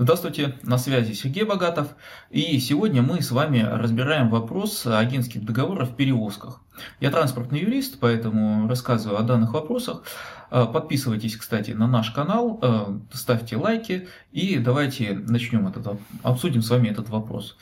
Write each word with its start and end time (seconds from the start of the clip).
Здравствуйте, 0.00 0.54
на 0.62 0.78
связи 0.78 1.12
Сергей 1.12 1.42
Богатов, 1.42 1.88
и 2.30 2.60
сегодня 2.60 3.02
мы 3.02 3.20
с 3.20 3.32
вами 3.32 3.66
разбираем 3.68 4.30
вопрос 4.30 4.86
агентских 4.86 5.44
договоров 5.44 5.90
в 5.90 5.96
перевозках. 5.96 6.60
Я 7.00 7.10
транспортный 7.10 7.60
юрист, 7.60 7.98
поэтому 8.00 8.68
рассказываю 8.68 9.18
о 9.18 9.22
данных 9.22 9.52
вопросах. 9.52 10.02
Э, 10.50 10.66
подписывайтесь, 10.72 11.36
кстати, 11.36 11.72
на 11.72 11.86
наш 11.86 12.10
канал, 12.10 12.58
э, 12.62 12.98
ставьте 13.12 13.56
лайки 13.56 14.08
и 14.32 14.58
давайте 14.58 15.12
начнем 15.12 15.66
этот, 15.66 15.98
обсудим 16.22 16.62
с 16.62 16.70
вами 16.70 16.88
этот 16.88 17.08
вопрос. 17.10 17.56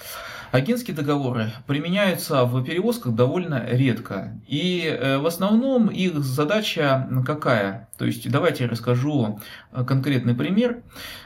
Агентские 0.53 0.96
договоры 0.96 1.50
применяются 1.67 2.45
в 2.45 2.63
перевозках 2.64 3.14
довольно 3.14 3.67
редко. 3.68 4.41
И 4.46 4.85
э, 4.87 5.19
в 5.19 5.27
основном 5.27 5.89
их 5.89 6.19
задача 6.23 7.09
какая? 7.27 7.89
То 7.98 8.05
есть 8.05 8.30
давайте 8.30 8.64
я 8.64 8.71
расскажу 8.71 9.41
конкретный 9.87 10.35
пример. 10.35 10.83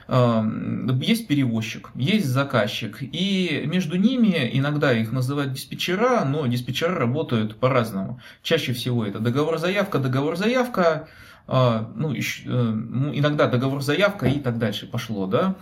Есть 0.09 1.29
перевозчик, 1.29 1.91
есть 1.95 2.27
заказчик. 2.27 2.99
И 3.01 3.65
между 3.67 3.97
ними 3.97 4.51
иногда 4.53 4.93
их 4.93 5.13
называют 5.13 5.53
диспетчера, 5.53 6.25
но 6.25 6.47
диспетчера 6.47 6.95
работают 6.95 7.57
по-разному. 7.81 8.21
Чаще 8.43 8.73
всего 8.73 9.05
это 9.05 9.21
договор-заявка, 9.21 9.99
договор-заявка, 9.99 11.09
а, 11.47 11.91
ну, 11.97 12.15
э, 12.15 12.21
ну, 12.47 13.13
иногда 13.13 13.49
договор 13.49 13.83
заявка 13.83 14.27
и 14.27 14.39
так 14.39 14.59
дальше 14.59 14.87
пошло, 14.87 15.27
да. 15.27 15.57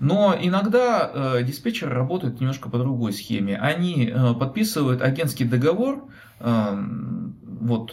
Но 0.00 0.34
иногда 0.40 1.10
э, 1.12 1.42
диспетчеры 1.44 1.94
работают 1.94 2.40
немножко 2.40 2.70
по 2.70 2.78
другой 2.78 3.12
схеме. 3.12 3.56
Они 3.56 4.10
э, 4.12 4.34
подписывают 4.34 5.02
агентский 5.02 5.44
договор, 5.44 6.04
вот 6.40 7.92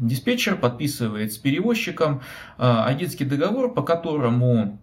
диспетчер 0.00 0.54
подписывает 0.54 1.32
с 1.32 1.38
перевозчиком 1.38 2.22
агентский 2.56 3.26
договор, 3.26 3.74
по 3.74 3.82
которому 3.82 4.80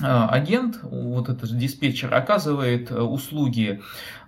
агент, 0.00 0.80
вот 0.82 1.28
этот 1.28 1.56
диспетчер, 1.56 2.12
оказывает 2.12 2.90
услуги 2.90 3.80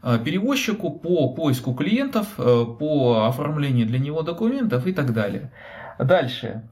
перевозчику 0.03 0.91
по 0.91 1.35
поиску 1.35 1.75
клиентов, 1.75 2.29
по 2.37 3.27
оформлению 3.27 3.87
для 3.87 3.99
него 3.99 4.23
документов 4.23 4.87
и 4.87 4.93
так 4.93 5.13
далее. 5.13 5.51
Дальше, 5.99 6.69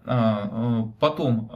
потом, 1.00 1.50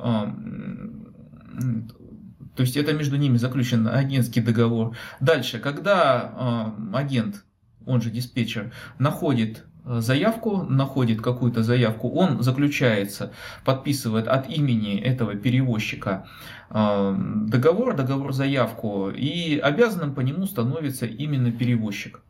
то 2.56 2.62
есть 2.62 2.76
это 2.76 2.92
между 2.92 3.16
ними 3.16 3.36
заключен 3.36 3.86
агентский 3.86 4.42
договор. 4.42 4.96
Дальше, 5.20 5.60
когда 5.60 6.72
агент, 6.92 7.44
он 7.86 8.02
же 8.02 8.10
диспетчер, 8.10 8.72
находит 8.98 9.67
заявку, 9.88 10.62
находит 10.64 11.22
какую-то 11.22 11.62
заявку, 11.62 12.10
он 12.10 12.42
заключается, 12.42 13.32
подписывает 13.64 14.28
от 14.28 14.48
имени 14.50 15.00
этого 15.00 15.34
перевозчика 15.34 16.26
договор, 16.70 17.96
договор-заявку, 17.96 19.10
и 19.10 19.58
обязанным 19.58 20.14
по 20.14 20.20
нему 20.20 20.46
становится 20.46 21.06
именно 21.06 21.50
перевозчик. 21.50 22.22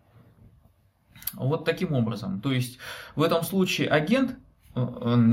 Вот 1.35 1.65
таким 1.65 1.93
образом. 1.93 2.41
То 2.41 2.53
есть 2.53 2.79
в 3.17 3.23
этом 3.23 3.43
случае 3.43 3.89
агент 3.89 4.39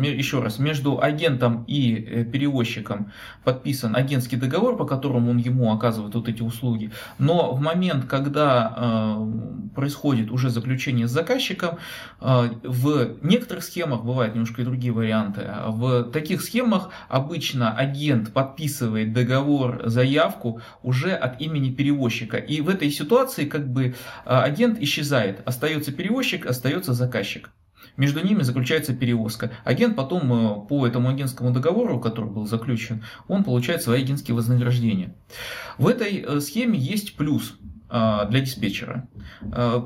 еще 0.03 0.41
раз, 0.41 0.59
между 0.59 1.01
агентом 1.01 1.63
и 1.67 1.95
э, 1.95 2.23
перевозчиком 2.25 3.11
подписан 3.43 3.95
агентский 3.95 4.37
договор, 4.37 4.77
по 4.77 4.85
которому 4.85 5.31
он 5.31 5.37
ему 5.37 5.71
оказывает 5.71 6.15
вот 6.15 6.29
эти 6.29 6.41
услуги. 6.41 6.91
Но 7.19 7.53
в 7.53 7.61
момент, 7.61 8.05
когда 8.05 8.73
э, 8.77 9.71
происходит 9.75 10.31
уже 10.31 10.49
заключение 10.49 11.07
с 11.07 11.11
заказчиком, 11.11 11.77
э, 12.21 12.49
в 12.63 13.17
некоторых 13.21 13.63
схемах 13.63 14.03
бывают 14.03 14.33
немножко 14.33 14.61
и 14.61 14.65
другие 14.65 14.93
варианты. 14.93 15.49
В 15.67 16.03
таких 16.11 16.41
схемах 16.41 16.89
обычно 17.09 17.71
агент 17.71 18.33
подписывает 18.33 19.13
договор, 19.13 19.83
заявку 19.85 20.61
уже 20.83 21.11
от 21.11 21.41
имени 21.41 21.71
перевозчика. 21.71 22.37
И 22.37 22.61
в 22.61 22.69
этой 22.69 22.89
ситуации 22.91 23.45
как 23.45 23.67
бы 23.67 23.95
агент 24.25 24.80
исчезает. 24.80 25.41
Остается 25.45 25.91
перевозчик, 25.91 26.45
остается 26.45 26.93
заказчик. 26.93 27.49
Между 27.98 28.26
ними 28.26 28.44
заключается 28.44 28.94
перевозка. 28.94 29.52
Агент 29.64 29.95
потом 29.95 30.33
э, 30.33 30.67
по 30.67 30.86
этому 30.86 31.10
агентскому 31.10 31.52
договору, 31.52 32.00
который 32.00 32.30
был 32.30 32.45
заключен, 32.45 33.04
он 33.28 33.44
получает 33.44 33.82
свои 33.82 34.02
агентские 34.02 34.36
вознаграждения. 34.36 35.16
В 35.78 35.88
этой 35.88 36.17
э, 36.17 36.39
схеме 36.42 36.78
есть 36.78 37.16
плюс 37.16 37.58
э, 37.89 38.28
для 38.30 38.42
диспетчера. 38.42 39.08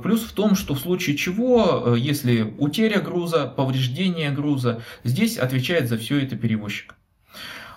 Плюс 0.02 0.24
в 0.24 0.34
том, 0.34 0.56
что 0.56 0.74
в 0.74 0.80
случае 0.80 1.18
чего, 1.18 1.96
если 1.96 2.56
утеря 2.58 3.00
груза, 3.00 3.46
повреждение 3.46 4.31
груза, 4.31 4.81
здесь 5.03 5.38
отвечает 5.38 5.88
за 5.88 5.97
все 5.97 6.20
это 6.20 6.36
перевозчик. 6.36 6.96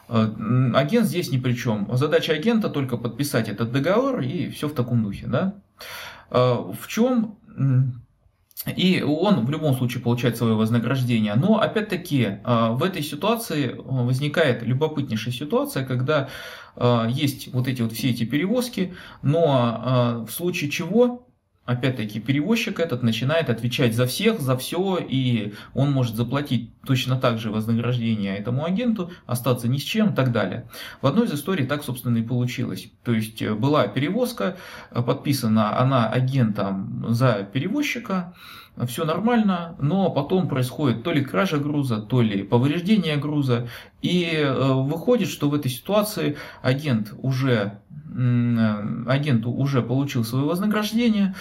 Агент 0.09 1.07
здесь 1.07 1.31
ни 1.31 1.39
при 1.39 1.55
чем. 1.55 1.89
Задача 1.97 2.33
агента 2.33 2.69
только 2.69 2.97
подписать 2.97 3.49
этот 3.49 3.73
договор 3.73 4.21
и 4.21 4.51
все 4.51 4.69
в 4.69 4.75
таком 4.75 5.03
духе. 5.03 5.27
Да? 5.27 5.55
В 6.31 6.87
чем 6.89 7.39
и 8.67 9.03
он 9.03 9.45
в 9.45 9.51
любом 9.51 9.77
случае 9.77 10.03
получает 10.03 10.37
свое 10.37 10.55
вознаграждение. 10.55 11.35
Но 11.35 11.61
опять-таки 11.61 12.39
а, 12.45 12.73
в 12.73 12.83
этой 12.83 13.03
ситуации 13.03 13.75
а, 13.77 14.05
возникает 14.05 14.63
любопытнейшая 14.63 15.35
ситуация, 15.35 15.85
когда 15.85 16.29
а, 16.77 17.09
есть 17.09 17.53
вот 17.53 17.67
эти 17.67 17.83
вот 17.83 17.93
все 17.93 18.11
эти 18.11 18.25
перевозки, 18.25 18.95
но 19.23 20.25
в 20.29 20.33
случае 20.33 20.71
чего 20.71 21.27
опять-таки, 21.65 22.21
перевозчик 22.21 22.81
этот 22.81 23.03
начинает 23.03 23.49
отвечать 23.49 23.95
за 23.95 24.07
всех, 24.07 24.41
за 24.41 24.57
все, 24.57 24.99
и 24.99 25.55
он 25.75 25.93
может 25.93 26.17
заплатить 26.17 26.71
точно 26.85 27.17
так 27.17 27.39
же 27.39 27.51
вознаграждение 27.51 28.37
этому 28.37 28.65
агенту, 28.65 29.11
остаться 29.27 29.69
ни 29.69 29.79
с 29.79 29.83
чем 29.83 30.11
и 30.11 30.15
так 30.15 30.33
далее. 30.33 30.69
В 31.01 31.07
одной 31.07 31.27
из 31.27 31.35
историй 31.35 31.67
так, 31.67 31.85
собственно, 31.85 32.19
и 32.19 32.23
получилось. 32.23 32.91
То 33.05 33.13
есть 33.13 33.41
э, 33.43 33.55
была 33.55 33.87
перевозка, 33.87 34.57
э, 34.91 35.03
подписана 35.03 35.79
она 35.79 36.09
агентом 36.09 37.07
за 37.09 37.49
перевозчика, 37.53 38.35
все 38.87 39.05
нормально, 39.05 39.77
но 39.79 40.11
потом 40.11 40.49
происходит 40.49 41.03
то 41.03 41.13
ли 41.13 41.23
кража 41.23 41.59
груза, 41.59 41.99
то 42.01 42.23
ли 42.23 42.43
повреждение 42.43 43.17
груза, 43.17 43.69
и 44.01 44.31
э, 44.33 44.73
выходит, 44.73 45.29
что 45.29 45.51
в 45.51 45.55
этой 45.55 45.71
ситуации 45.71 46.37
агент 46.63 47.13
уже, 47.19 47.82
агент 49.07 49.47
уже 49.47 49.83
получил 49.83 50.25
свое 50.25 50.45
вознаграждение, 50.45 51.35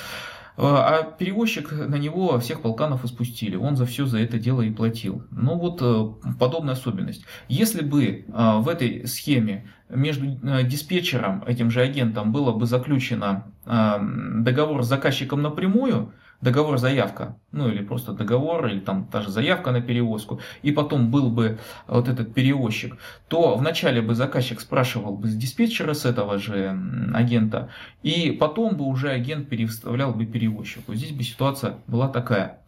э, 0.58 0.62
а 0.64 1.04
перевозчик 1.04 1.72
на 1.72 1.96
него 1.96 2.40
всех 2.40 2.62
полканов 2.62 3.06
испустили. 3.06 3.56
Он 3.56 3.76
за 3.76 3.86
все 3.86 4.06
за 4.06 4.20
это 4.20 4.40
дело 4.40 4.62
и 4.62 4.72
платил. 4.72 5.24
Ну 5.32 5.58
вот 5.58 5.82
э, 5.82 6.34
подобная 6.40 6.74
особенность. 6.74 7.26
Если 7.48 7.84
бы 7.84 8.26
в 8.28 8.68
этой 8.68 9.08
схеме 9.08 9.68
между 9.90 10.26
диспетчером, 10.64 11.44
этим 11.46 11.72
же 11.72 11.82
агентом, 11.82 12.32
было 12.32 12.52
бы 12.52 12.66
заключено 12.66 13.46
договор 13.66 14.84
с 14.84 14.88
заказчиком 14.88 15.42
напрямую, 15.42 16.14
договор-заявка, 16.42 17.38
ну 17.52 17.70
или 17.70 17.84
просто 17.84 18.14
договор, 18.14 18.68
или 18.68 18.80
там 18.80 19.08
даже 19.12 19.30
заявка 19.30 19.72
на 19.72 19.82
перевозку, 19.82 20.40
и 20.64 20.72
потом 20.72 21.12
был 21.12 21.30
бы 21.30 21.60
вот 21.88 22.08
этот 22.08 22.34
перевозчик, 22.34 22.98
то 23.28 23.56
вначале 23.56 24.02
бы 24.02 24.16
заказчик 24.16 24.60
спрашивал 24.60 25.16
бы 25.16 25.28
с 25.28 25.36
диспетчера, 25.36 25.94
с 25.94 26.06
этого 26.06 26.38
же 26.38 26.78
агента, 27.14 27.70
и 28.04 28.32
потом 28.32 28.76
бы 28.76 28.86
уже 28.86 29.10
агент 29.10 29.50
переставлял 29.50 30.14
бы 30.14 30.26
перевозчику. 30.26 30.96
Здесь 30.96 31.12
бы 31.12 31.24
ситуация 31.24 31.76
была 31.88 32.08
такая. 32.08 32.62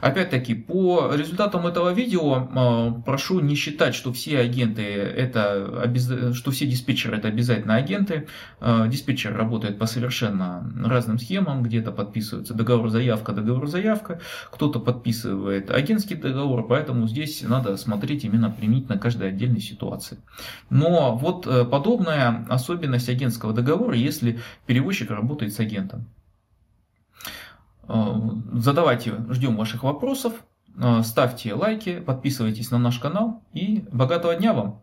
Опять-таки, 0.00 0.54
по 0.54 1.12
результатам 1.14 1.66
этого 1.66 1.92
видео 1.92 2.48
а, 2.54 2.90
прошу 3.06 3.40
не 3.40 3.54
считать, 3.54 3.94
что 3.94 4.12
все 4.12 4.38
агенты 4.40 4.82
это 4.82 5.92
что 6.34 6.50
все 6.50 6.66
диспетчеры 6.66 7.16
это 7.16 7.28
обязательно 7.28 7.76
агенты. 7.76 8.26
А, 8.60 8.86
диспетчер 8.88 9.34
работает 9.34 9.78
по 9.78 9.86
совершенно 9.86 10.70
разным 10.84 11.18
схемам, 11.18 11.62
где-то 11.62 11.92
подписывается 11.92 12.54
договор-заявка, 13.14 13.32
договор-заявка, 13.32 14.20
кто-то 14.50 14.80
подписывает 14.80 15.70
агентский 15.70 16.16
договор, 16.16 16.66
поэтому 16.66 17.06
здесь 17.06 17.42
надо 17.42 17.76
смотреть 17.76 18.24
именно 18.24 18.50
применительно 18.50 18.98
каждой 18.98 19.28
отдельной 19.28 19.60
ситуации. 19.60 20.18
Но 20.70 21.16
вот 21.16 21.46
э, 21.46 21.64
подобная 21.64 22.46
особенность 22.48 23.08
агентского 23.08 23.52
договора, 23.52 23.96
если 23.96 24.40
перевозчик 24.66 25.10
работает 25.10 25.52
с 25.52 25.60
агентом. 25.60 26.06
Э, 27.88 28.14
задавайте, 28.52 29.14
ждем 29.30 29.56
ваших 29.56 29.82
вопросов, 29.82 30.32
э, 30.76 31.02
ставьте 31.02 31.54
лайки, 31.54 32.00
подписывайтесь 32.00 32.70
на 32.70 32.78
наш 32.78 32.98
канал 32.98 33.42
и 33.52 33.84
богатого 33.92 34.34
дня 34.34 34.52
вам! 34.52 34.80